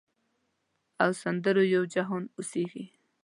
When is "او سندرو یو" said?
1.03-1.83